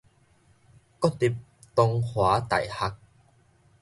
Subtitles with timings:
[0.03, 0.05] 國立
[1.75, 2.95] 東華大學